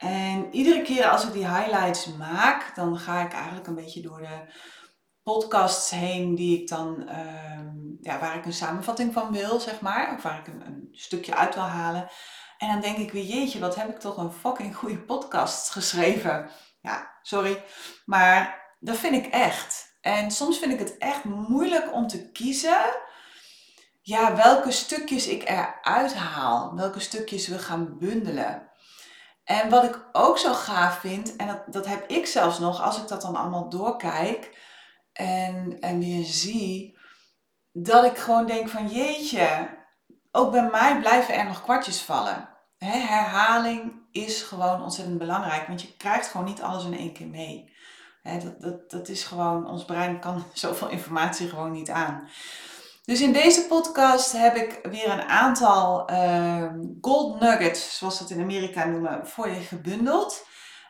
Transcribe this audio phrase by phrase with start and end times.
[0.00, 4.20] En iedere keer als ik die highlights maak, dan ga ik eigenlijk een beetje door
[4.20, 4.52] de
[5.22, 7.68] podcasts heen die ik dan, ehm,
[8.00, 10.14] ja, waar ik een samenvatting van wil, zeg maar.
[10.14, 12.08] Of waar ik een, een, stukje uit wil halen.
[12.58, 16.50] En dan denk ik weer, jeetje, wat heb ik toch een fucking goede podcast geschreven.
[16.80, 17.64] Ja, sorry.
[18.04, 19.98] Maar dat vind ik echt.
[20.00, 23.08] En soms vind ik het echt moeilijk om te kiezen
[24.02, 26.74] ja, welke stukjes ik eruit haal.
[26.74, 28.69] Welke stukjes we gaan bundelen.
[29.50, 32.98] En wat ik ook zo gaaf vind, en dat, dat heb ik zelfs nog als
[32.98, 34.58] ik dat dan allemaal doorkijk
[35.12, 36.98] en, en weer zie,
[37.72, 39.68] dat ik gewoon denk van jeetje,
[40.30, 42.48] ook bij mij blijven er nog kwartjes vallen.
[42.78, 47.72] herhaling is gewoon ontzettend belangrijk, want je krijgt gewoon niet alles in één keer mee.
[48.22, 52.28] dat, dat, dat is gewoon, ons brein kan zoveel informatie gewoon niet aan.
[53.02, 58.32] Dus in deze podcast heb ik weer een aantal uh, gold nuggets, zoals ze het
[58.32, 60.46] in Amerika noemen, voor je gebundeld.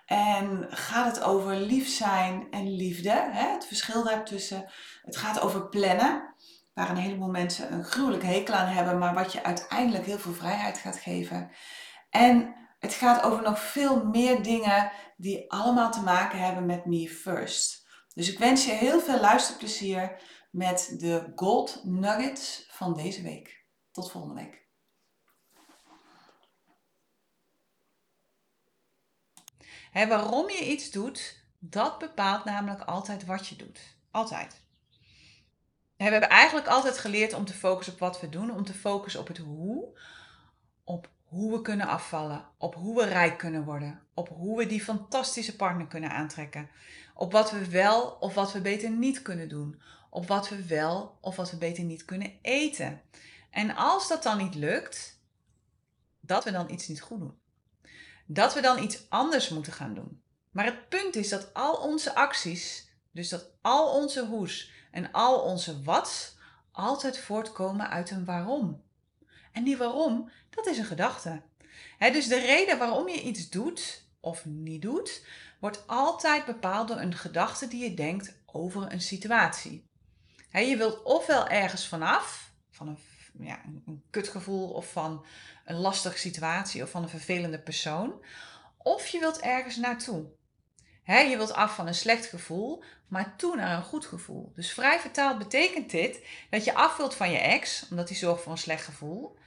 [0.06, 3.52] En gaat het over lief zijn en liefde, hè?
[3.52, 4.70] het verschil daartussen.
[5.02, 6.34] Het gaat over plannen,
[6.74, 10.32] waar een heleboel mensen een gruwelijk hekel aan hebben, maar wat je uiteindelijk heel veel
[10.32, 11.50] vrijheid gaat geven.
[12.10, 17.08] En het gaat over nog veel meer dingen die allemaal te maken hebben met me
[17.08, 17.88] first.
[18.14, 20.20] Dus ik wens je heel veel luisterplezier
[20.50, 23.64] met de Gold Nuggets van deze week.
[23.90, 24.58] Tot volgende week.
[29.92, 33.96] waarom je iets doet, dat bepaalt namelijk altijd wat je doet.
[34.10, 34.60] Altijd.
[35.96, 39.20] we hebben eigenlijk altijd geleerd om te focussen op wat we doen, om te focussen
[39.20, 39.98] op het hoe,
[40.84, 44.82] op hoe we kunnen afvallen, op hoe we rijk kunnen worden, op hoe we die
[44.82, 46.70] fantastische partner kunnen aantrekken,
[47.14, 51.18] op wat we wel of wat we beter niet kunnen doen, op wat we wel
[51.20, 53.00] of wat we beter niet kunnen eten.
[53.50, 55.20] En als dat dan niet lukt,
[56.20, 57.38] dat we dan iets niet goed doen.
[58.26, 60.22] Dat we dan iets anders moeten gaan doen.
[60.50, 65.40] Maar het punt is dat al onze acties, dus dat al onze hoes en al
[65.40, 66.36] onze wat,
[66.72, 68.82] altijd voortkomen uit een waarom.
[69.52, 71.42] En die waarom, dat is een gedachte.
[71.98, 75.24] dus de reden waarom je iets doet of niet doet,
[75.60, 79.89] wordt altijd bepaald door een gedachte die je denkt over een situatie
[80.58, 82.98] je wilt ofwel ergens vanaf, van een,
[83.46, 85.24] ja, een kutgevoel of van
[85.64, 88.24] een lastige situatie of van een vervelende persoon,
[88.76, 90.24] of je wilt ergens naartoe.
[91.04, 94.52] je wilt af van een slecht gevoel, maar toe naar een goed gevoel.
[94.54, 98.42] Dus vrij vertaald betekent dit dat je af wilt van je ex, omdat die zorgt
[98.42, 99.38] voor een slecht gevoel.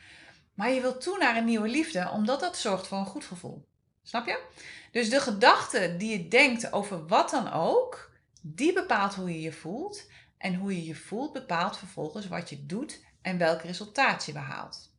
[0.54, 3.66] Maar je wilt toe naar een nieuwe liefde, omdat dat zorgt voor een goed gevoel.
[4.04, 4.44] Snap je?
[4.92, 8.12] Dus de gedachte die je denkt over wat dan ook,
[8.42, 10.06] die bepaalt hoe je je voelt.
[10.44, 14.92] En hoe je je voelt bepaalt vervolgens wat je doet en welk resultaat je behaalt.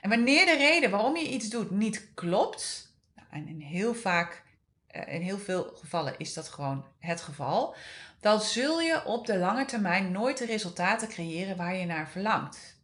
[0.00, 4.42] En wanneer de reden waarom je iets doet niet klopt, nou, en in heel vaak,
[4.86, 7.76] eh, in heel veel gevallen is dat gewoon het geval,
[8.20, 12.76] dan zul je op de lange termijn nooit de resultaten creëren waar je naar verlangt.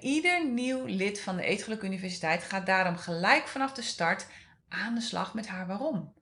[0.00, 4.26] ieder nieuw lid van de Eetgeluk Universiteit gaat daarom gelijk vanaf de start
[4.68, 6.12] aan de slag met haar waarom.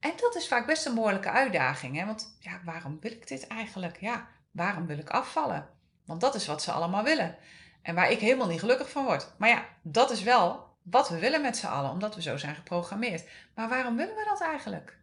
[0.00, 1.96] En dat is vaak best een behoorlijke uitdaging.
[1.96, 2.06] Hè?
[2.06, 4.00] Want ja, waarom wil ik dit eigenlijk?
[4.00, 5.68] Ja, waarom wil ik afvallen?
[6.04, 7.36] Want dat is wat ze allemaal willen.
[7.82, 9.32] En waar ik helemaal niet gelukkig van word.
[9.38, 12.54] Maar ja, dat is wel wat we willen met z'n allen, omdat we zo zijn
[12.54, 13.28] geprogrammeerd.
[13.54, 14.96] Maar waarom willen we dat eigenlijk?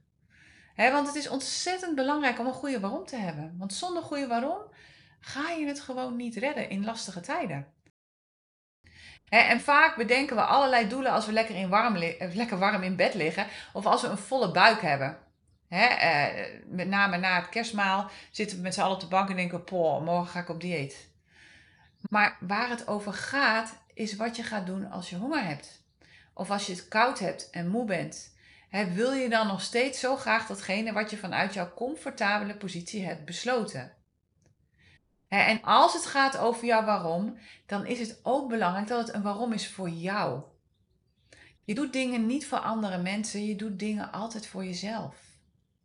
[0.75, 3.55] want het is ontzettend belangrijk om een goede waarom te hebben.
[3.57, 4.61] Want zonder goede waarom
[5.19, 7.73] ga je het gewoon niet redden in lastige tijden
[9.37, 12.95] en vaak bedenken we allerlei doelen als we lekker, in warm, eh, lekker warm in
[12.95, 15.17] bed liggen of als we een volle buik hebben.
[15.69, 16.25] Eh,
[16.65, 19.63] met name na het kerstmaal zitten we met z'n allen op de bank en denken:
[19.63, 21.07] Poh, morgen ga ik op dieet.
[22.09, 25.83] Maar waar het over gaat, is wat je gaat doen als je honger hebt.
[26.33, 28.33] Of als je het koud hebt en moe bent.
[28.93, 33.25] wil je dan nog steeds zo graag datgene wat je vanuit jouw comfortabele positie hebt
[33.25, 33.91] besloten?
[35.27, 39.21] En als het gaat over jouw waarom, dan is het ook belangrijk dat het een
[39.21, 40.41] waarom is voor jou.
[41.63, 45.15] Je doet dingen niet voor andere mensen, je doet dingen altijd voor jezelf.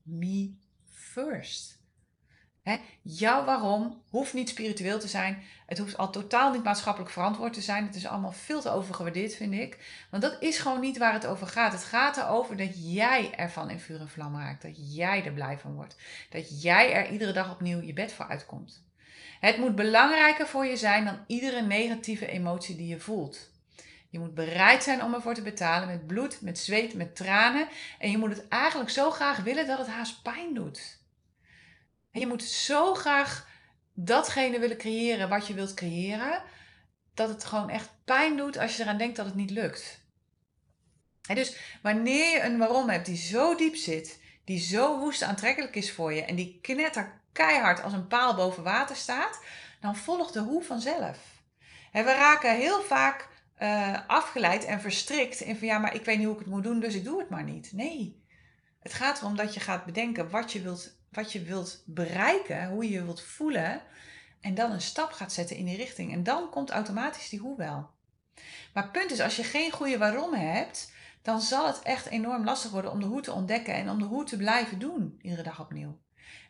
[0.02, 0.54] Me
[0.84, 1.78] first.
[3.02, 5.42] jouw waarom hoeft niet spiritueel te zijn.
[5.66, 7.87] Het hoeft al totaal niet maatschappelijk verantwoord te zijn.
[7.87, 10.04] Het is allemaal veel te overgewaardeerd, vind ik.
[10.10, 11.72] Want dat is gewoon niet waar het over gaat.
[11.72, 14.62] Het gaat erover dat jij ervan in vuur en vlam raakt.
[14.62, 15.96] Dat jij er blij van wordt.
[16.31, 18.89] Dat jij er iedere dag opnieuw je bed voor uitkomt.
[19.40, 23.50] Het moet belangrijker voor je zijn dan iedere negatieve emotie die je voelt.
[24.08, 27.69] Je moet bereid zijn om ervoor te betalen met bloed, met zweet, met tranen.
[27.98, 30.98] En je moet het eigenlijk zo graag willen dat het haast pijn doet.
[32.10, 33.48] En je moet zo graag
[33.94, 36.42] datgene willen creëren wat je wilt creëren,
[37.14, 40.00] dat het gewoon echt pijn doet als je eraan denkt dat het niet lukt.
[41.28, 45.76] En dus wanneer je een waarom hebt die zo diep zit, die zo woest aantrekkelijk
[45.76, 49.41] is voor je en die knetter keihard als een paal boven water staat,
[49.81, 51.19] dan volgt de hoe vanzelf.
[51.93, 53.29] En we raken heel vaak
[53.59, 56.62] uh, afgeleid en verstrikt in van ja, maar ik weet niet hoe ik het moet
[56.62, 57.73] doen, dus ik doe het maar niet.
[57.73, 58.25] Nee,
[58.81, 62.85] het gaat erom dat je gaat bedenken wat je wilt, wat je wilt bereiken, hoe
[62.85, 63.83] je je wilt voelen
[64.41, 66.12] en dan een stap gaat zetten in die richting.
[66.12, 67.91] En dan komt automatisch die hoe wel.
[68.75, 70.93] Maar punt is, als je geen goede waarom hebt,
[71.23, 74.05] dan zal het echt enorm lastig worden om de hoe te ontdekken en om de
[74.05, 75.99] hoe te blijven doen, iedere dag opnieuw.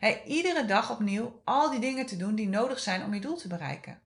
[0.01, 3.37] Hey, iedere dag opnieuw al die dingen te doen die nodig zijn om je doel
[3.37, 4.01] te bereiken.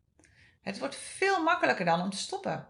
[0.62, 2.66] Het wordt veel makkelijker dan om te stoppen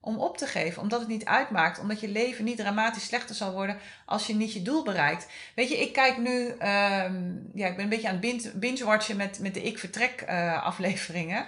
[0.00, 3.52] om op te geven, omdat het niet uitmaakt, omdat je leven niet dramatisch slechter zal
[3.52, 5.28] worden als je niet je doel bereikt.
[5.54, 9.38] Weet je, ik kijk nu, ehm, ja, ik ben een beetje aan het binge-watchen met,
[9.38, 11.46] met de Ik Vertrek uh, afleveringen.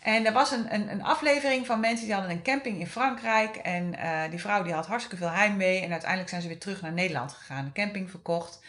[0.00, 3.56] En er was een, een, een, aflevering van mensen die hadden een camping in Frankrijk.
[3.56, 5.80] En uh, die vrouw die had hartstikke veel heimwee.
[5.80, 7.64] En uiteindelijk zijn ze weer terug naar Nederland gegaan.
[7.64, 8.60] De camping verkocht.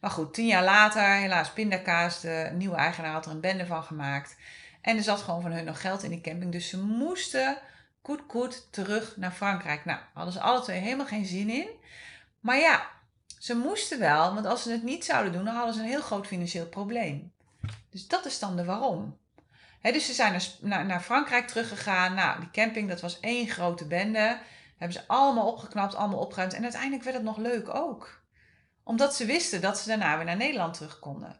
[0.00, 2.20] Maar goed, tien jaar later, helaas pindakaas.
[2.20, 4.36] De nieuwe eigenaar had er een bende van gemaakt.
[4.80, 6.52] En er zat gewoon van hun nog geld in die camping.
[6.52, 7.58] Dus ze moesten
[8.02, 9.84] goed, goed terug naar Frankrijk.
[9.84, 11.68] Nou, hadden ze alle twee helemaal geen zin in.
[12.40, 12.86] Maar ja,
[13.38, 16.00] ze moesten wel, want als ze het niet zouden doen, dan hadden ze een heel
[16.00, 17.32] groot financieel probleem.
[17.90, 19.18] Dus dat is dan de waarom.
[19.80, 22.14] dus ze zijn naar, naar, Frankrijk teruggegaan.
[22.14, 24.38] Nou, die camping, dat was één grote bende.
[24.76, 26.54] Hebben ze allemaal opgeknapt, allemaal opgeruimd.
[26.54, 28.22] En uiteindelijk werd het nog leuk ook.
[28.88, 31.36] Omdat ze wisten dat ze daarna weer naar Nederland terug konden.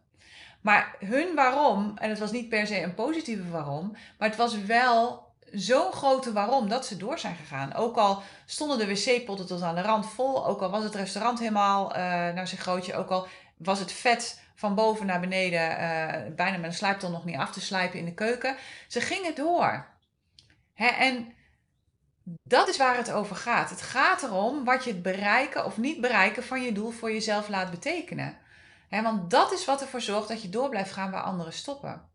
[0.60, 4.64] Maar hun waarom, en het was niet per se een positieve waarom, maar het was
[4.64, 7.74] wel zo'n grote waarom dat ze door zijn gegaan.
[7.74, 11.38] Ook al stonden de wc-potten tot aan de rand vol, ook al was het restaurant
[11.38, 16.34] helemaal uh, naar zijn grootje, ook al was het vet van boven naar beneden, uh,
[16.36, 18.56] bijna met een slijptol nog niet af te slijpen in de keuken.
[18.88, 19.86] Ze gingen door.
[20.74, 21.32] Hè, en
[22.42, 23.70] dat is waar het over gaat.
[23.70, 27.48] Het gaat erom wat je het bereiken of niet bereiken van je doel voor jezelf
[27.48, 28.38] laat betekenen.
[28.90, 32.10] Want dat is wat ervoor zorgt dat je door blijft gaan waar anderen stoppen.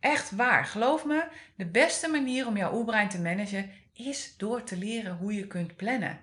[0.00, 4.76] Echt waar, geloof me, de beste manier om jouw oerbrein te managen is door te
[4.76, 6.20] leren hoe je kunt plannen.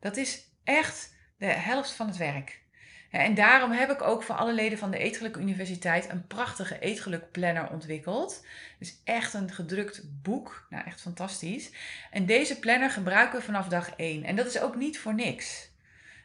[0.00, 2.65] Dat is echt de helft van het werk.
[3.10, 7.30] En daarom heb ik ook voor alle leden van de Eetgeluk Universiteit een prachtige Eetgeluk
[7.30, 8.46] Planner ontwikkeld.
[8.78, 10.66] Is echt een gedrukt boek.
[10.70, 11.70] Nou, echt fantastisch.
[12.10, 14.24] En deze planner gebruiken we vanaf dag 1.
[14.24, 15.70] En dat is ook niet voor niks.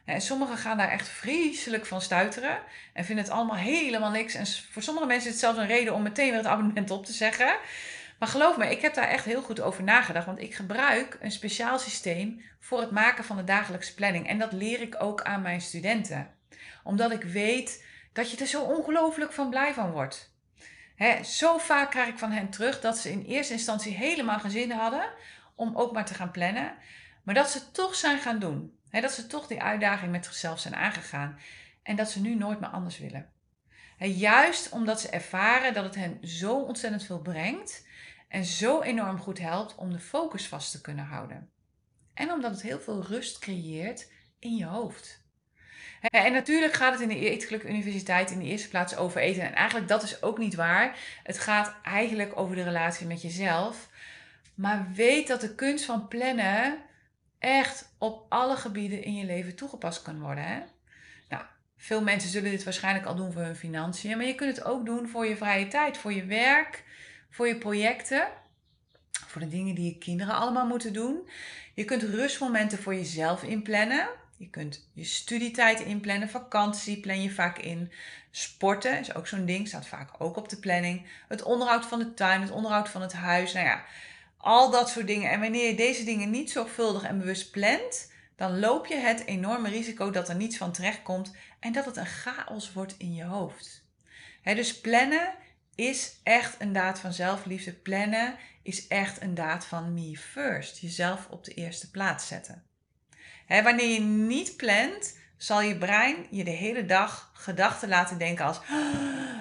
[0.04, 2.58] En sommigen gaan daar echt vreselijk van stuiteren
[2.92, 4.34] en vinden het allemaal helemaal niks.
[4.34, 7.06] En voor sommige mensen is het zelfs een reden om meteen weer het abonnement op
[7.06, 7.56] te zeggen.
[8.18, 10.26] Maar geloof me, ik heb daar echt heel goed over nagedacht.
[10.26, 14.28] Want ik gebruik een speciaal systeem voor het maken van de dagelijkse planning.
[14.28, 16.30] En dat leer ik ook aan mijn studenten.
[16.82, 20.34] Omdat ik weet dat je er zo ongelooflijk van blij van wordt.
[20.96, 24.50] He, zo vaak krijg ik van hen terug dat ze in eerste instantie helemaal geen
[24.50, 25.10] zin hadden
[25.54, 26.74] om ook maar te gaan plannen.
[27.22, 30.74] Maar dat ze toch zijn gaan doen dat ze toch die uitdaging met zichzelf zijn
[30.74, 31.38] aangegaan
[31.82, 33.32] en dat ze nu nooit meer anders willen.
[33.98, 37.86] juist omdat ze ervaren dat het hen zo ontzettend veel brengt
[38.28, 41.50] en zo enorm goed helpt om de focus vast te kunnen houden.
[42.14, 45.21] En omdat het heel veel rust creëert in je hoofd.
[46.10, 49.42] En natuurlijk gaat het in de Eetgeluk Universiteit in de eerste plaats over eten.
[49.42, 50.98] En eigenlijk dat is ook niet waar.
[51.22, 53.88] Het gaat eigenlijk over de relatie met jezelf.
[54.54, 56.78] Maar weet dat de kunst van plannen
[57.38, 60.44] echt op alle gebieden in je leven toegepast kan worden.
[60.44, 60.60] Hè?
[61.28, 61.44] Nou,
[61.76, 64.86] veel mensen zullen dit waarschijnlijk al doen voor hun financiën, maar je kunt het ook
[64.86, 66.84] doen voor je vrije tijd, voor je werk,
[67.30, 68.28] voor je projecten,
[69.26, 71.28] voor de dingen die je kinderen allemaal moeten doen.
[71.74, 74.08] Je kunt rustmomenten voor jezelf inplannen.
[74.42, 77.92] Je kunt je studietijd inplannen, vakantie plan je vaak in.
[78.30, 81.06] Sporten is ook zo'n ding, staat vaak ook op de planning.
[81.28, 83.52] Het onderhoud van de tuin, het onderhoud van het huis.
[83.52, 83.84] Nou ja,
[84.36, 85.30] al dat soort dingen.
[85.30, 89.68] En wanneer je deze dingen niet zorgvuldig en bewust plant, dan loop je het enorme
[89.68, 93.24] risico dat er niets van terecht komt en dat het een chaos wordt in je
[93.24, 93.84] hoofd.
[94.42, 95.34] dus plannen
[95.74, 97.72] is echt een daad van zelfliefde.
[97.72, 100.78] Plannen is echt een daad van me first.
[100.78, 102.71] Jezelf op de eerste plaats zetten.
[103.48, 108.60] Wanneer je niet plant, zal je brein je de hele dag gedachten laten denken als...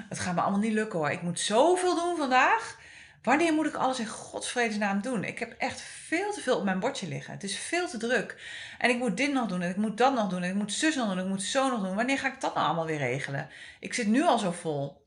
[0.10, 1.12] Het gaat me allemaal niet lukken hoor.
[1.12, 2.80] Ik moet zoveel doen vandaag.
[3.24, 5.24] Wanneer moet ik alles in godsvredesnaam doen?
[5.24, 7.34] Ik heb echt veel te veel op mijn bordje liggen.
[7.34, 8.42] Het is veel te druk.
[8.78, 10.74] En ik moet dit nog doen en ik moet dat nog doen en ik moet
[10.74, 11.96] zus nog doen en ik moet zo nog doen.
[11.96, 13.50] Wanneer ga ik dat nou allemaal weer regelen?
[13.80, 15.06] Ik zit nu al zo vol.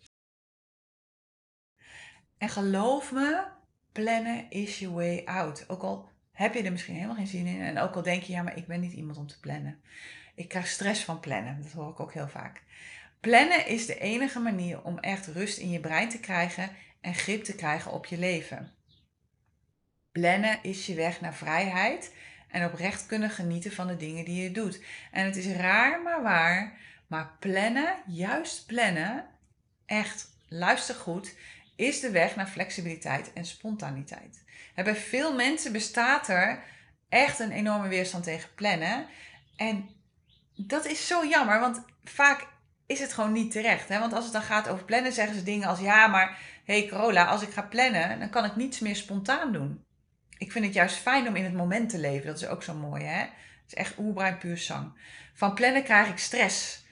[2.38, 3.44] En geloof me,
[3.92, 5.64] plannen is your way out.
[5.68, 8.32] Ook al heb je er misschien helemaal geen zin in en ook al denk je,
[8.32, 9.80] ja, maar ik ben niet iemand om te plannen.
[10.34, 12.62] Ik krijg stress van plannen, dat hoor ik ook heel vaak.
[13.20, 17.44] Plannen is de enige manier om echt rust in je brein te krijgen en grip
[17.44, 18.72] te krijgen op je leven.
[20.12, 22.14] Plannen is je weg naar vrijheid
[22.48, 24.82] en oprecht kunnen genieten van de dingen die je doet.
[25.10, 29.26] En het is raar maar waar, maar plannen, juist plannen,
[29.86, 31.36] echt, luister goed,
[31.76, 34.44] is de weg naar flexibiliteit en spontaniteit.
[34.74, 36.62] Bij veel mensen bestaat er
[37.08, 39.06] echt een enorme weerstand tegen plannen.
[39.56, 39.88] En
[40.56, 42.46] dat is zo jammer, want vaak
[42.86, 43.88] is het gewoon niet terecht.
[43.88, 43.98] Hè?
[43.98, 47.24] Want als het dan gaat over plannen, zeggen ze dingen als: ja, maar hey Carola,
[47.24, 49.84] als ik ga plannen, dan kan ik niets meer spontaan doen.
[50.38, 52.26] Ik vind het juist fijn om in het moment te leven.
[52.26, 53.18] Dat is ook zo mooi, hè?
[53.18, 53.32] Het
[53.66, 54.92] is echt oerbrein puur zang.
[55.34, 56.83] Van plannen krijg ik stress.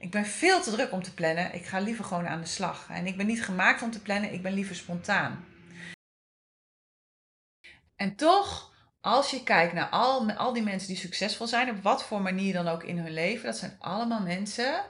[0.00, 1.54] Ik ben veel te druk om te plannen.
[1.54, 2.88] Ik ga liever gewoon aan de slag.
[2.90, 4.32] En ik ben niet gemaakt om te plannen.
[4.32, 5.44] Ik ben liever spontaan.
[7.96, 12.04] En toch, als je kijkt naar al, al die mensen die succesvol zijn, op wat
[12.04, 14.84] voor manier dan ook in hun leven, dat zijn allemaal mensen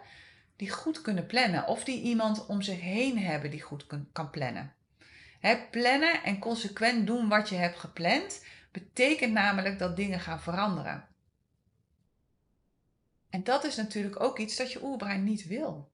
[0.57, 1.67] die goed kunnen plannen.
[1.67, 4.75] Of die iemand om zich heen hebben die goed kan plannen.
[5.71, 11.09] plannen en consequent doen wat je hebt gepland, betekent namelijk dat dingen gaan veranderen.
[13.31, 15.91] En dat is natuurlijk ook iets dat je oerbrein niet wil.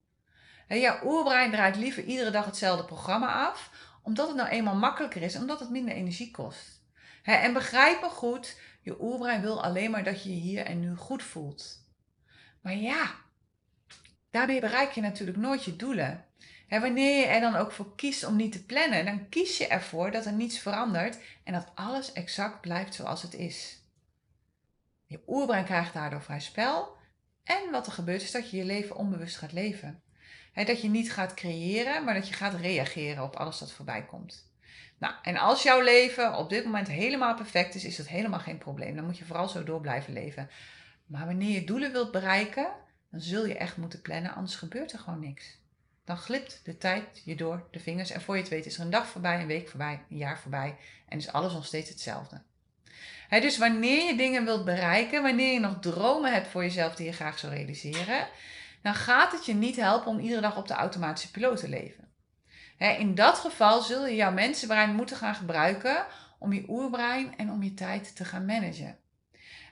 [0.69, 3.71] Ja, jouw oerbrein draait liever iedere dag hetzelfde programma af,
[4.02, 6.85] omdat het nou eenmaal makkelijker is, omdat het minder energie kost.
[7.23, 10.97] En begrijp me goed, je oerbrein wil alleen maar dat je je hier en nu
[10.97, 11.85] goed voelt.
[12.61, 13.14] Maar ja,
[14.31, 16.25] daarmee bereik je natuurlijk nooit je doelen.
[16.69, 19.66] En wanneer je er dan ook voor kiest om niet te plannen, dan kies je
[19.66, 23.81] ervoor dat er niets verandert en dat alles exact blijft zoals het is.
[25.07, 26.96] Je oerbrein krijgt daardoor vrij spel
[27.47, 30.03] en wat er gebeurt is dat je je leven onbewust gaat leven.
[30.55, 34.50] dat je niet gaat creëren, maar dat je gaat reageren op alles dat voorbij komt.
[34.99, 38.59] Nou, en als jouw leven op dit moment helemaal perfect is, is dat helemaal geen
[38.59, 38.97] probleem.
[38.97, 40.50] Dan moet je vooral zo door blijven leven.
[41.07, 42.69] Maar wanneer je doelen wilt bereiken,
[43.11, 45.59] dan zul je echt moeten plannen, anders gebeurt er gewoon niks.
[46.05, 48.85] Dan glipt de tijd je door de vingers en voor je het weet is er
[48.85, 50.76] een dag voorbij, een week voorbij, een jaar voorbij
[51.09, 52.43] en is alles nog steeds hetzelfde
[53.29, 57.12] dus wanneer je dingen wilt bereiken, wanneer je nog dromen hebt voor jezelf die je
[57.12, 58.29] graag zou realiseren,
[58.83, 62.05] dan gaat het je niet helpen om iedere dag op de automatische piloot te leven.
[62.79, 66.07] in dat geval zul je jouw mensenbrein moeten gaan gebruiken
[66.38, 68.99] om je oerbrein en om je tijd te gaan managen.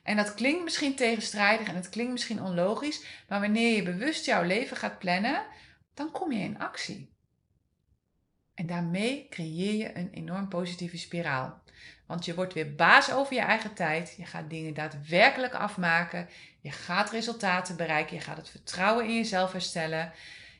[0.02, 4.42] En dat klinkt misschien tegenstrijdig en het klinkt misschien onlogisch, maar wanneer je bewust jouw
[4.42, 5.42] leven gaat plannen,
[5.94, 7.12] dan kom je in actie.
[8.54, 11.62] En daarmee creëer je een enorm positieve spiraal.
[12.14, 14.14] Want je wordt weer baas over je eigen tijd.
[14.16, 16.28] Je gaat dingen daadwerkelijk afmaken.
[16.60, 18.16] Je gaat resultaten bereiken.
[18.16, 20.12] Je gaat het vertrouwen in jezelf herstellen.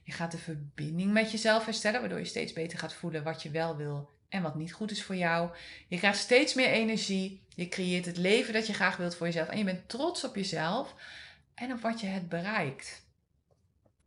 [0.03, 3.51] Je gaat de verbinding met jezelf herstellen, waardoor je steeds beter gaat voelen wat je
[3.51, 5.51] wel wil en wat niet goed is voor jou.
[5.89, 7.43] Je krijgt steeds meer energie.
[7.49, 9.49] Je creëert het leven dat je graag wilt voor jezelf.
[9.49, 10.95] En je bent trots op jezelf
[11.55, 13.07] en op wat je hebt bereikt.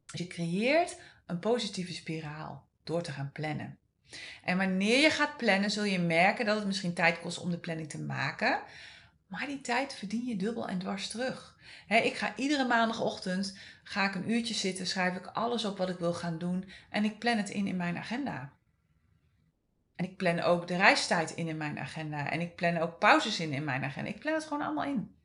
[0.06, 3.78] Dus je creëert een positieve spiraal door te gaan plannen.
[4.44, 7.58] En wanneer je gaat plannen, zul je merken dat het misschien tijd kost om de
[7.58, 8.60] planning te maken.
[9.28, 11.56] Maar die tijd verdien je dubbel en dwars terug.
[11.88, 16.00] ik ga iedere maandagochtend ga ik een uurtje zitten, schrijf ik alles op wat ik
[16.00, 18.54] wil gaan doen en ik plan het in in mijn agenda.
[19.96, 23.40] En ik plan ook de reistijd in in mijn agenda en ik plan ook pauzes
[23.40, 24.10] in in mijn agenda.
[24.10, 25.16] Ik plan het gewoon allemaal in.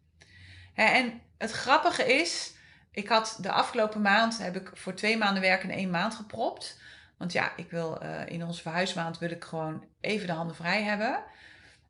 [0.74, 2.54] en het grappige is,
[2.90, 6.80] ik had de afgelopen maand heb ik voor twee maanden werk in één maand gepropt.
[7.22, 10.82] Want ja, ik wil uh, in onze verhuismaand wil ik gewoon even de handen vrij
[10.82, 11.24] hebben.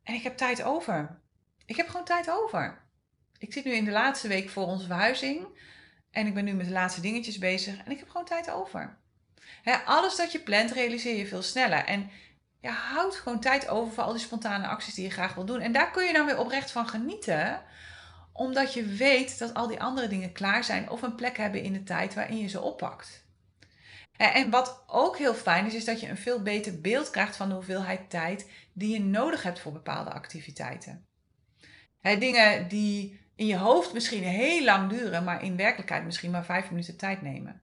[0.03, 1.19] En ik heb tijd over.
[1.67, 2.83] Ik heb gewoon tijd over.
[3.39, 5.47] Ik zit nu in de laatste week voor onze verhuizing.
[6.11, 7.85] En ik ben nu met de laatste dingetjes bezig.
[7.85, 8.99] En ik heb gewoon tijd over.
[9.85, 11.85] alles dat je plant, realiseer je veel sneller.
[11.85, 12.11] En
[12.61, 15.61] je houdt gewoon tijd over voor al die spontane acties die je graag wil doen.
[15.61, 17.63] En daar kun je dan weer oprecht van genieten.
[18.33, 21.73] Omdat je weet dat al die andere dingen klaar zijn of een plek hebben in
[21.73, 23.22] de tijd waarin je ze oppakt.
[24.23, 27.49] En wat ook heel fijn is, is dat je een veel beter beeld krijgt van
[27.49, 31.07] de hoeveelheid tijd die je nodig hebt voor bepaalde activiteiten.
[32.01, 36.71] dingen die in je hoofd misschien heel lang duren, maar in werkelijkheid misschien maar vijf
[36.71, 37.63] minuten tijd nemen.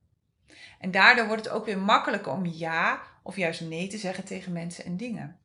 [0.79, 4.51] En daardoor wordt het ook weer makkelijker om ja of juist nee te zeggen tegen
[4.51, 5.39] mensen en dingen.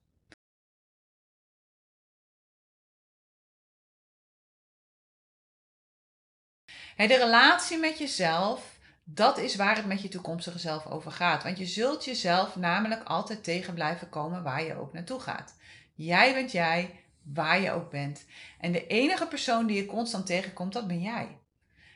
[6.96, 8.73] de relatie met jezelf,
[9.04, 11.42] dat is waar het met je toekomstige zelf over gaat.
[11.42, 15.54] Want je zult jezelf namelijk altijd tegen blijven komen waar je ook naartoe gaat.
[15.94, 18.24] Jij bent jij, waar je ook bent.
[18.60, 21.38] En de enige persoon die je constant tegenkomt, dat ben jij.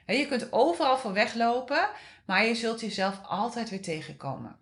[0.07, 1.89] Je kunt overal voor weglopen,
[2.25, 4.57] maar je zult jezelf altijd weer tegenkomen.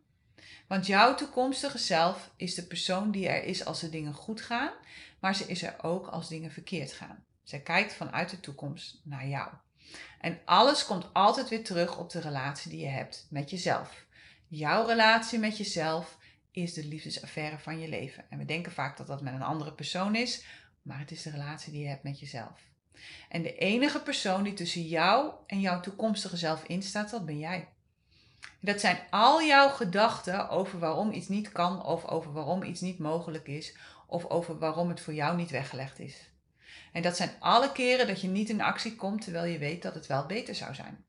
[0.67, 4.73] Want jouw toekomstige zelf is de persoon die er is als de dingen goed gaan,
[5.21, 7.25] maar ze is er ook als dingen verkeerd gaan.
[7.43, 9.49] Zij kijkt vanuit de toekomst naar jou.
[10.21, 14.07] En alles komt altijd weer terug op de relatie die je hebt met jezelf.
[14.49, 16.19] Jouw relatie met jezelf
[16.51, 18.25] is de liefdesaffaire van je leven.
[18.31, 20.45] En we denken vaak dat dat met een andere persoon is,
[20.83, 22.61] maar het is de relatie die je hebt met jezelf.
[23.29, 27.69] En de enige persoon die tussen jou en jouw toekomstige zelf instaat, dat ben jij.
[28.61, 32.99] Dat zijn al jouw gedachten over waarom iets niet kan, of over waarom iets niet
[32.99, 33.77] mogelijk is,
[34.07, 36.31] of over waarom het voor jou niet weggelegd is.
[36.97, 39.95] En dat zijn alle keren dat je niet in actie komt terwijl je weet dat
[39.95, 41.05] het wel beter zou zijn.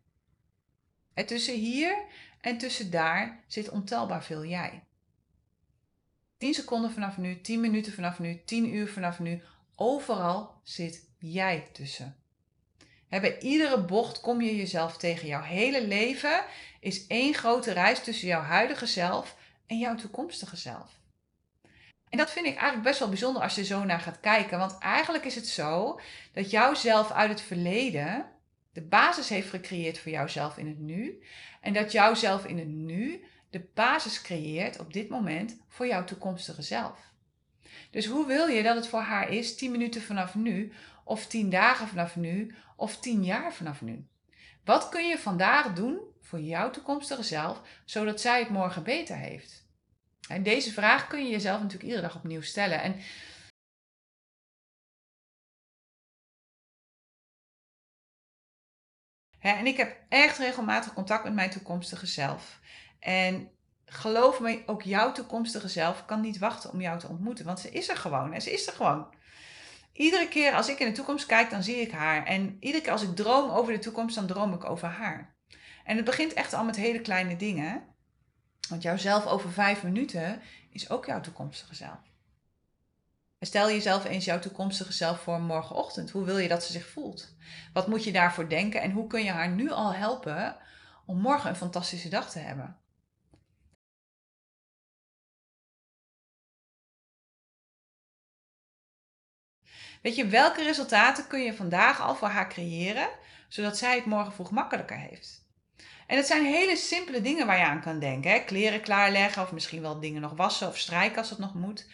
[1.14, 1.98] En tussen hier
[2.42, 4.84] en tussen daar zit ontelbaar veel jij.
[6.38, 9.42] 10 seconden vanaf nu, 10 minuten vanaf nu, 10 uur vanaf nu,
[9.76, 12.16] overal zit jij tussen.
[13.10, 15.28] bij iedere bocht kom je jezelf tegen.
[15.28, 16.44] Jouw hele leven
[16.80, 20.97] is één grote reis tussen jouw huidige zelf en jouw toekomstige zelf.
[22.10, 24.58] En dat vind ik eigenlijk best wel bijzonder als je zo naar gaat kijken.
[24.58, 26.00] Want eigenlijk is het zo
[26.34, 28.26] dat jouw zelf uit het verleden
[28.78, 31.24] de basis heeft gecreëerd voor jouzelf in het nu.
[31.62, 36.04] En dat jouw zelf in het nu de basis creëert op dit moment voor jouw
[36.04, 37.00] toekomstige zelf.
[37.92, 40.72] Dus hoe wil je dat het voor haar is 10 minuten vanaf nu,
[41.04, 44.08] of 10 dagen vanaf nu, of 10 jaar vanaf nu?
[44.66, 49.67] Wat kun je vandaag doen voor jouw toekomstige zelf, zodat zij het morgen beter heeft?
[50.28, 52.82] En deze vraag kun je jezelf natuurlijk iedere dag opnieuw stellen.
[52.82, 52.96] En
[59.40, 62.60] en ik heb echt regelmatig contact met mijn toekomstige zelf.
[63.00, 63.52] En
[63.86, 67.46] geloof me, ook jouw toekomstige zelf kan niet wachten om jou te ontmoeten.
[67.46, 68.34] Want ze is er gewoon.
[68.34, 69.16] En ze is er gewoon.
[69.94, 72.26] Iedere keer als ik in de toekomst kijk, dan zie ik haar.
[72.26, 75.36] En iedere keer als ik droom over de toekomst, dan droom ik over haar.
[75.84, 77.96] En het begint echt al met hele kleine dingen.
[78.70, 82.00] Want jouzelf over vijf minuten is ook jouw toekomstige zelf.
[83.40, 86.12] Stel jezelf eens jouw toekomstige zelf voor morgenochtend.
[86.12, 87.36] Hoe wil je dat ze zich voelt?
[87.74, 90.58] Wat moet je daarvoor denken en hoe kun je haar nu al helpen
[91.06, 92.78] om morgen een fantastische dag te hebben?
[100.02, 103.10] Weet je, welke resultaten kun je vandaag al voor haar creëren,
[103.48, 105.47] zodat zij het morgen vroeg makkelijker heeft?
[106.08, 108.32] En dat zijn hele simpele dingen waar je aan kan denken.
[108.32, 108.40] Hè?
[108.40, 111.86] Kleren klaarleggen of misschien wel dingen nog wassen of strijken als dat nog moet.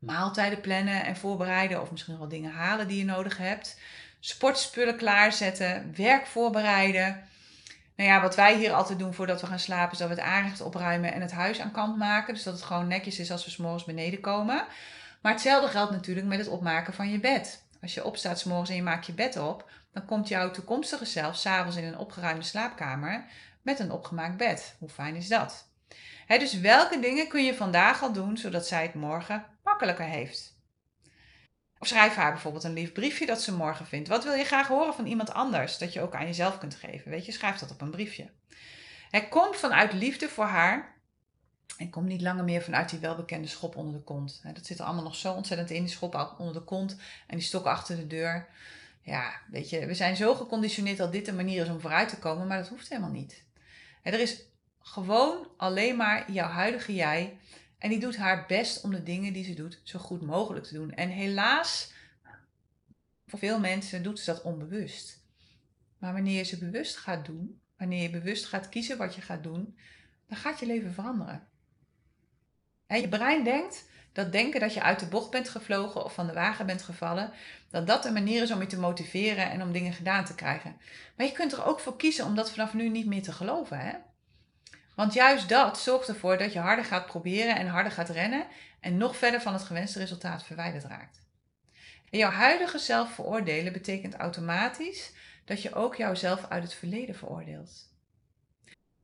[0.00, 3.78] Maaltijden plannen en voorbereiden of misschien wel dingen halen die je nodig hebt.
[4.20, 7.28] Sportspullen klaarzetten, werk voorbereiden.
[7.96, 10.24] Nou ja, wat wij hier altijd doen voordat we gaan slapen is dat we het
[10.24, 12.34] aanrecht opruimen en het huis aan kant maken.
[12.34, 14.64] Dus dat het gewoon netjes is als we s'morgens beneden komen.
[15.22, 17.62] Maar hetzelfde geldt natuurlijk met het opmaken van je bed.
[17.82, 21.36] Als je opstaat s'morgens en je maakt je bed op, dan komt jouw toekomstige zelf
[21.36, 23.24] s'avonds in een opgeruimde slaapkamer
[23.62, 24.76] met een opgemaakt bed.
[24.78, 25.68] Hoe fijn is dat?
[26.26, 30.58] dus welke dingen kun je vandaag al doen zodat zij het morgen makkelijker heeft?
[31.78, 34.08] Of schrijf haar bijvoorbeeld een lief briefje dat ze morgen vindt.
[34.08, 37.10] Wat wil je graag horen van iemand anders dat je ook aan jezelf kunt geven?
[37.10, 38.30] Weet je, schrijf dat op een briefje.
[39.10, 41.00] Het komt vanuit liefde voor haar
[41.76, 44.40] en kom niet langer meer vanuit die welbekende schop onder de kont.
[44.54, 47.46] Dat zit er allemaal nog zo ontzettend in, die schop onder de kont en die
[47.46, 48.48] stok achter de deur.
[49.10, 52.18] Ja, weet je, we zijn zo geconditioneerd dat dit een manier is om vooruit te
[52.18, 53.44] komen, maar dat hoeft helemaal niet.
[54.02, 54.42] Er is
[54.80, 57.38] gewoon alleen maar jouw huidige jij.
[57.78, 60.74] En die doet haar best om de dingen die ze doet zo goed mogelijk te
[60.74, 60.92] doen.
[60.92, 61.92] En helaas,
[63.26, 65.24] voor veel mensen doet ze dat onbewust.
[65.98, 69.42] Maar wanneer je ze bewust gaat doen, wanneer je bewust gaat kiezen wat je gaat
[69.42, 69.78] doen,
[70.26, 71.48] dan gaat je leven veranderen.
[72.86, 76.26] En je brein denkt dat denken dat je uit de bocht bent gevlogen of van
[76.26, 77.32] de wagen bent gevallen,
[77.70, 80.76] dat dat een manier is om je te motiveren en om dingen gedaan te krijgen.
[81.16, 83.78] Maar je kunt er ook voor kiezen om dat vanaf nu niet meer te geloven.
[83.78, 83.92] Hè?
[84.94, 88.46] Want juist dat zorgt ervoor dat je harder gaat proberen en harder gaat rennen
[88.80, 91.20] en nog verder van het gewenste resultaat verwijderd raakt.
[92.10, 95.12] En jouw huidige zelf veroordelen betekent automatisch
[95.44, 97.88] dat je ook jouzelf uit het verleden veroordeelt.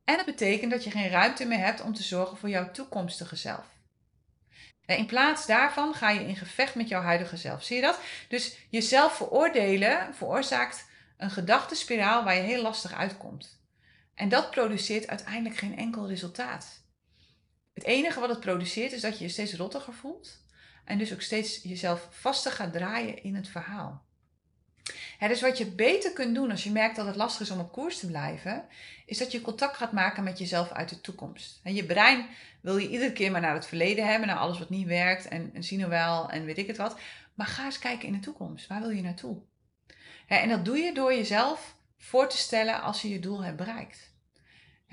[0.04, 3.36] En het betekent dat je geen ruimte meer hebt om te zorgen voor jouw toekomstige
[3.36, 3.75] zelf.
[4.86, 7.64] In plaats daarvan ga je in gevecht met jouw huidige zelf.
[7.64, 8.00] Zie je dat?
[8.28, 13.60] Dus jezelf veroordelen veroorzaakt een gedachtenspiraal waar je heel lastig uitkomt.
[14.14, 16.84] En dat produceert uiteindelijk geen enkel resultaat.
[17.74, 20.44] Het enige wat het produceert is dat je je steeds rottiger voelt
[20.84, 24.05] en dus ook steeds jezelf vaster gaat draaien in het verhaal.
[25.28, 27.72] Dus wat je beter kunt doen als je merkt dat het lastig is om op
[27.72, 28.64] koers te blijven,
[29.06, 31.60] is dat je contact gaat maken met jezelf uit de toekomst.
[31.62, 32.26] En je brein
[32.60, 35.50] wil je iedere keer maar naar het verleden hebben, naar alles wat niet werkt en,
[35.54, 36.98] en zien we wel en weet ik het wat.
[37.34, 38.66] Maar ga eens kijken in de toekomst.
[38.66, 39.38] Waar wil je naartoe?
[40.26, 44.14] en dat doe je door jezelf voor te stellen als je je doel hebt bereikt.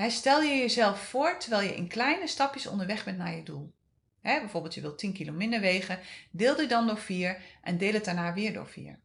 [0.07, 3.73] stel je jezelf voor terwijl je in kleine stapjes onderweg bent naar je doel.
[4.21, 5.99] bijvoorbeeld je wilt 10 kilo minder wegen,
[6.31, 8.99] deel dit dan door 4 en deel het daarna weer door 4.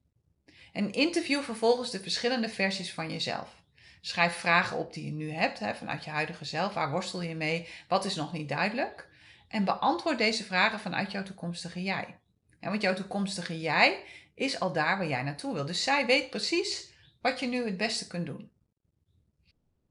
[0.78, 3.62] En interview vervolgens de verschillende versies van jezelf.
[4.00, 6.74] Schrijf vragen op die je nu hebt, vanuit je huidige zelf.
[6.74, 7.68] Waar worstel je mee?
[7.88, 9.08] Wat is nog niet duidelijk?
[9.48, 12.18] En beantwoord deze vragen vanuit jouw toekomstige jij.
[12.60, 14.02] Want jouw toekomstige jij
[14.34, 15.66] is al daar waar jij naartoe wil.
[15.66, 18.50] Dus zij weet precies wat je nu het beste kunt doen.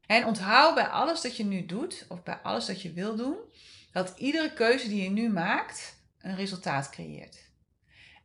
[0.05, 3.37] En onthoud bij alles dat je nu doet, of bij alles dat je wil doen,
[3.91, 7.46] dat iedere keuze die je nu maakt een resultaat creëert.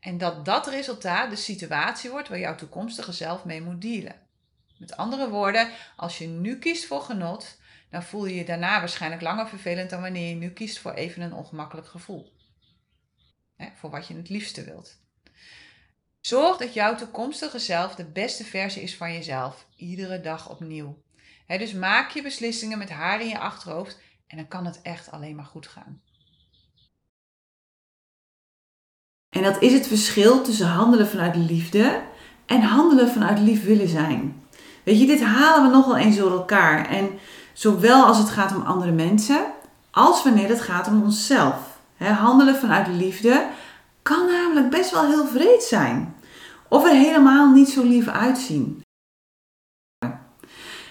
[0.03, 4.21] En dat dat resultaat de situatie wordt waar jouw toekomstige zelf mee moet dealen.
[4.79, 7.59] Met andere woorden, als je nu kiest voor genot,
[7.91, 11.23] dan voel je je daarna waarschijnlijk langer vervelend dan wanneer je nu kiest voor even
[11.23, 12.33] een ongemakkelijk gevoel.
[13.75, 15.01] voor wat je het liefste wilt.
[16.21, 21.03] Zorg dat jouw toekomstige zelf de beste versie is van jezelf, iedere dag opnieuw.
[21.47, 25.37] dus maak je beslissingen met haar in je achterhoofd en dan kan het echt alleen
[25.37, 26.03] maar goed gaan.
[29.33, 32.01] En dat is het verschil tussen handelen vanuit liefde
[32.47, 34.43] en handelen vanuit lief willen zijn.
[34.83, 36.89] Weet je, dit halen we nogal eens door elkaar.
[36.89, 37.11] En
[37.53, 39.45] zowel als het gaat om andere mensen,
[39.91, 41.55] als wanneer het gaat om onszelf.
[41.99, 43.47] handelen vanuit liefde
[44.03, 46.15] kan namelijk best wel heel vreed zijn.
[46.69, 48.83] Of er helemaal niet zo lief uitzien.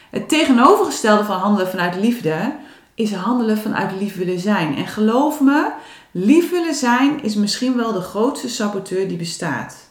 [0.09, 2.55] Het tegenovergestelde van handelen vanuit liefde
[2.95, 4.75] is handelen vanuit lief willen zijn.
[4.75, 5.71] En geloof me,
[6.11, 9.89] lief willen zijn is misschien wel de grootste saboteur die bestaat.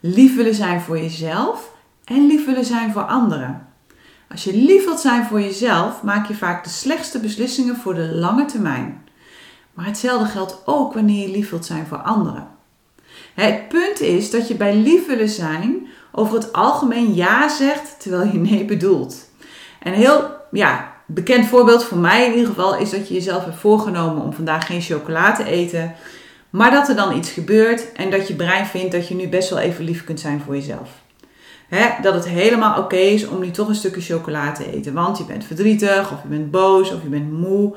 [0.00, 1.72] Lief willen zijn voor jezelf
[2.04, 3.68] en lief willen zijn voor anderen.
[4.30, 8.14] Als je lief wilt zijn voor jezelf, maak je vaak de slechtste beslissingen voor de
[8.14, 9.02] lange termijn.
[9.74, 12.48] Maar hetzelfde geldt ook wanneer je lief wilt zijn voor anderen.
[13.34, 18.32] Het punt is dat je bij lief willen zijn over het algemeen ja zegt terwijl
[18.32, 19.30] je nee bedoelt.
[19.78, 23.56] En heel ja, bekend voorbeeld voor mij in ieder geval is dat je jezelf hebt
[23.56, 25.94] voorgenomen om vandaag geen chocola te eten.
[26.50, 29.50] Maar dat er dan iets gebeurt en dat je brein vindt dat je nu best
[29.50, 30.88] wel even lief kunt zijn voor jezelf.
[32.02, 34.92] dat het helemaal oké is om nu toch een stukje chocola te eten.
[34.92, 37.76] Want je bent verdrietig, of je bent boos, of je bent moe.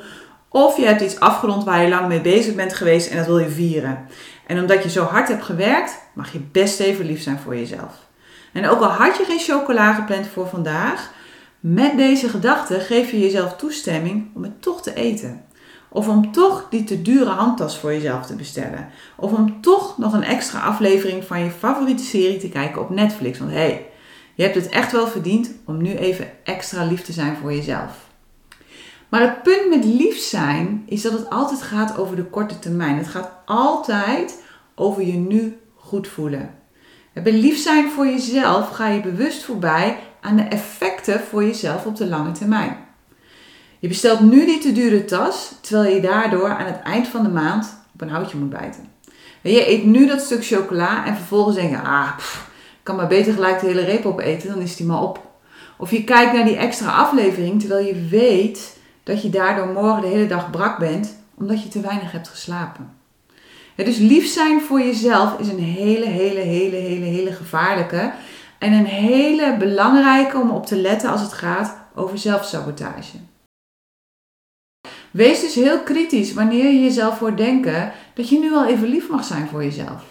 [0.49, 3.39] Of je hebt iets afgerond waar je lang mee bezig bent geweest en dat wil
[3.39, 4.07] je vieren.
[4.47, 7.93] En omdat je zo hard hebt gewerkt, mag je best even lief zijn voor jezelf.
[8.51, 11.12] En ook al had je geen chocola gepland voor vandaag,
[11.63, 15.45] met deze gedachte geef je jezelf toestemming om het toch te eten.
[15.89, 18.89] Of om toch die te dure handtas voor jezelf te bestellen.
[19.17, 23.39] Of om toch nog een extra aflevering van je favoriete serie te kijken op Netflix.
[23.39, 23.85] Want hé, hey,
[24.35, 28.07] je hebt het echt wel verdiend om nu even extra lief te zijn voor jezelf.
[29.09, 32.97] Maar het punt met lief zijn is dat het altijd gaat over de korte termijn.
[32.97, 34.43] Het gaat altijd
[34.75, 36.55] over je nu goed voelen.
[37.13, 41.95] Bij lief zijn voor jezelf ga je bewust voorbij aan de effecten voor jezelf op
[41.95, 42.77] de lange termijn.
[43.79, 47.29] Je bestelt nu die te dure tas, terwijl je daardoor aan het eind van de
[47.29, 48.87] maand op een houtje moet bijten.
[49.41, 53.07] Je eet nu dat stuk chocola en vervolgens denk je, ah, pff, ik kan maar
[53.07, 55.31] beter gelijk de hele reep opeten, dan is die maar op.
[55.77, 60.07] Of je kijkt naar die extra aflevering, terwijl je weet dat je daardoor morgen de
[60.07, 62.93] hele dag brak bent, omdat je te weinig hebt geslapen.
[63.75, 68.11] dus lief zijn voor jezelf is een hele, hele, hele, hele, hele gevaarlijke.
[68.63, 73.17] En een hele belangrijke om op te letten als het gaat over zelfsabotage.
[75.11, 79.09] Wees dus heel kritisch wanneer je jezelf hoort denken dat je nu al even lief
[79.09, 80.03] mag zijn voor jezelf.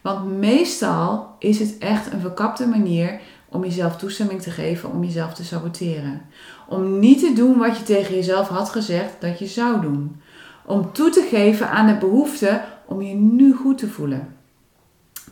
[0.00, 5.34] Want meestal is het echt een verkapte manier om jezelf toestemming te geven om jezelf
[5.34, 6.22] te saboteren.
[6.68, 10.20] Om niet te doen wat je tegen jezelf had gezegd dat je zou doen.
[10.64, 14.36] Om toe te geven aan de behoefte om je nu goed te voelen.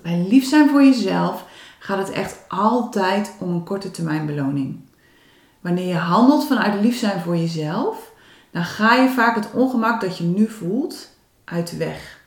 [0.02, 1.50] Bij lief zijn voor jezelf
[1.82, 4.80] gaat het echt altijd om een korte termijn beloning.
[5.60, 8.12] Wanneer je handelt vanuit lief zijn voor jezelf,
[8.50, 11.08] dan ga je vaak het ongemak dat je nu voelt
[11.44, 12.20] uit de weg.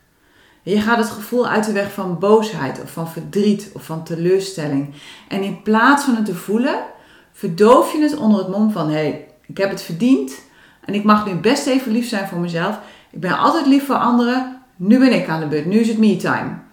[0.63, 4.93] Je gaat het gevoel uit de weg van boosheid of van verdriet of van teleurstelling.
[5.27, 6.79] En in plaats van het te voelen,
[7.31, 10.41] verdoof je het onder het mom van: hé, hey, ik heb het verdiend
[10.85, 12.79] en ik mag nu best even lief zijn voor mezelf.
[13.11, 14.61] Ik ben altijd lief voor anderen.
[14.75, 15.65] Nu ben ik aan de beurt.
[15.65, 16.63] Nu is het me time.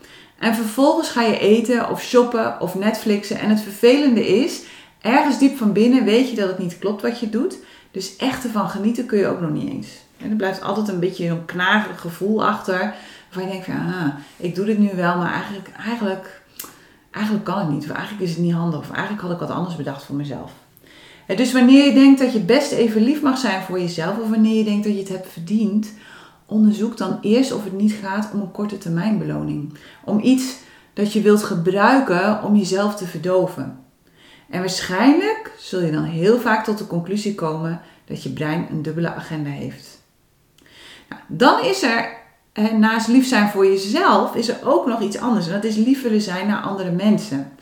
[0.43, 3.39] En vervolgens ga je eten of shoppen of Netflixen.
[3.39, 4.63] En het vervelende is,
[5.01, 7.59] ergens diep van binnen weet je dat het niet klopt wat je doet.
[7.91, 9.89] Dus echt ervan genieten kun je ook nog niet eens.
[10.19, 12.95] En er blijft altijd een beetje zo'n knagerig gevoel achter.
[13.25, 16.43] Waarvan je denkt van, ah, ik doe dit nu wel, maar eigenlijk, eigenlijk,
[17.11, 19.51] eigenlijk kan het niet, of eigenlijk is het niet handig, of eigenlijk had ik wat
[19.51, 20.53] anders bedacht voor mezelf.
[21.37, 24.57] Dus wanneer je denkt dat je best even lief mag zijn voor jezelf, of wanneer
[24.57, 25.93] je denkt dat je het hebt verdiend,
[26.53, 29.75] onderzoek dan eerst of het niet gaat om een korte termijn beloning.
[30.05, 30.57] Om iets
[30.93, 33.79] dat je wilt gebruiken om jezelf te verdoven.
[34.51, 38.83] En waarschijnlijk zul je dan heel vaak tot de conclusie komen dat je brein een
[38.83, 40.03] dubbele agenda heeft.
[41.09, 42.17] Nou, dan is er,
[42.79, 45.47] naast lief zijn voor jezelf, is er ook nog iets anders.
[45.47, 47.53] En dat is lief willen zijn naar andere mensen.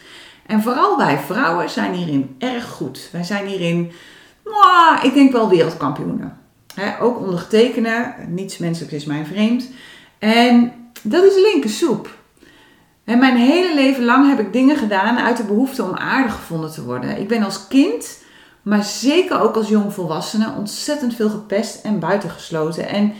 [0.46, 3.08] En vooral wij vrouwen zijn hierin erg goed.
[3.12, 3.92] Wij zijn hierin,
[4.44, 6.39] mwah, ik denk wel wereldkampioenen.
[7.00, 9.68] Ook ondergetekenen, niets menselijks is mij vreemd.
[10.18, 12.18] En dat is linkersoep.
[13.04, 16.70] En mijn hele leven lang heb ik dingen gedaan uit de behoefte om aardig gevonden
[16.70, 17.20] te worden.
[17.20, 18.18] Ik ben als kind,
[18.62, 22.88] maar zeker ook als jongvolwassene, ontzettend veel gepest en buitengesloten.
[22.88, 23.12] En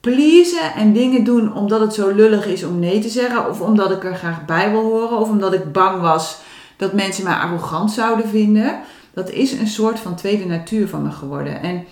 [0.00, 3.90] pleasen en dingen doen omdat het zo lullig is om nee te zeggen, of omdat
[3.90, 6.38] ik er graag bij wil horen, of omdat ik bang was
[6.76, 8.80] dat mensen mij arrogant zouden vinden.
[9.14, 11.62] Dat is een soort van tweede natuur van me geworden.
[11.62, 11.84] En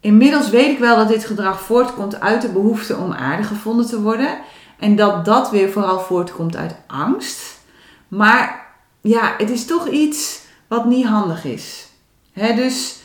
[0.00, 4.00] inmiddels weet ik wel dat dit gedrag voortkomt uit de behoefte om aardig gevonden te
[4.00, 4.38] worden.
[4.78, 7.60] En dat dat weer vooral voortkomt uit angst.
[8.08, 8.66] Maar
[9.00, 11.88] ja, het is toch iets wat niet handig is.
[12.32, 12.96] dus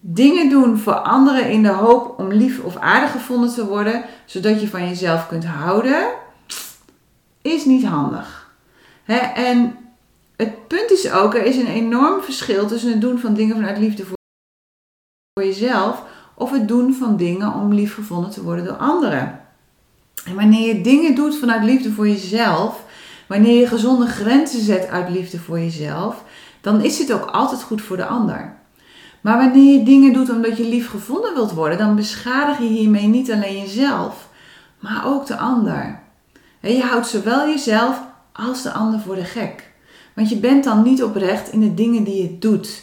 [0.00, 4.60] dingen doen voor anderen in de hoop om lief of aardig gevonden te worden, zodat
[4.60, 6.08] je van jezelf kunt houden,
[7.42, 8.50] is niet handig.
[9.34, 9.76] en
[10.36, 13.78] het punt is ook, er is een enorm verschil tussen het doen van dingen vanuit
[13.78, 16.02] liefde voor jezelf
[16.36, 19.40] of het doen van dingen om lief gevonden te worden door anderen.
[20.24, 22.84] En wanneer je dingen doet vanuit liefde voor jezelf,
[23.26, 26.22] wanneer je gezonde grenzen zet uit liefde voor jezelf,
[26.60, 28.54] dan is dit ook altijd goed voor de ander.
[29.20, 33.06] Maar wanneer je dingen doet omdat je lief gevonden wilt worden, dan beschadig je hiermee
[33.06, 34.28] niet alleen jezelf,
[34.80, 36.00] maar ook de ander.
[36.60, 38.00] En je houdt zowel jezelf
[38.32, 39.72] als de ander voor de gek.
[40.14, 42.82] Want je bent dan niet oprecht in de dingen die je doet.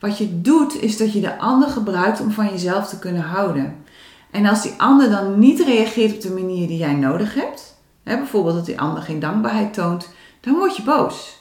[0.00, 3.84] Wat je doet is dat je de ander gebruikt om van jezelf te kunnen houden.
[4.30, 8.16] En als die ander dan niet reageert op de manier die jij nodig hebt, hè,
[8.16, 10.08] bijvoorbeeld dat die ander geen dankbaarheid toont,
[10.40, 11.38] dan word je boos.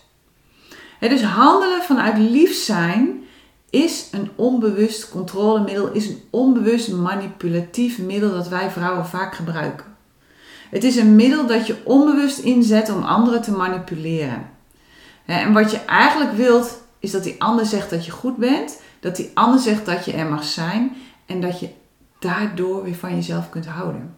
[0.99, 3.23] Hè, dus handelen vanuit lief zijn
[3.69, 9.85] is een onbewust controlemiddel, is een onbewust manipulatief middel dat wij vrouwen vaak gebruiken.
[10.69, 14.49] Het is een middel dat je onbewust inzet om anderen te manipuleren.
[15.25, 19.15] En wat je eigenlijk wilt, is dat die ander zegt dat je goed bent, dat
[19.15, 21.69] die ander zegt dat je er mag zijn en dat je
[22.19, 24.17] daardoor weer van jezelf kunt houden.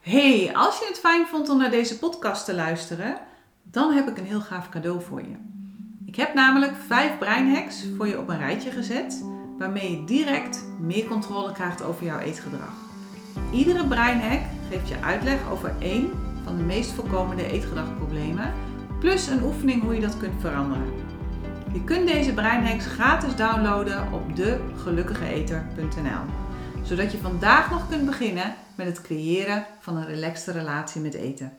[0.00, 3.18] Hey, als je het fijn vond om naar deze podcast te luisteren,
[3.62, 5.36] dan heb ik een heel gaaf cadeau voor je.
[6.06, 9.24] Ik heb namelijk vijf breinhacks voor je op een rijtje gezet,
[9.58, 12.72] waarmee je direct meer controle krijgt over jouw eetgedrag.
[13.52, 16.10] Iedere breinhack geeft je uitleg over één
[16.44, 18.52] van de meest voorkomende eetgedragproblemen,
[19.04, 20.92] plus een oefening hoe je dat kunt veranderen.
[21.72, 26.24] Je kunt deze breinhacks gratis downloaden op degelukkigeeter.nl,
[26.82, 31.52] zodat je vandaag nog kunt beginnen met het creëren van een relaxte relatie met eten.